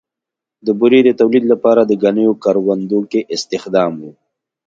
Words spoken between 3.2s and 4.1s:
استخدام و.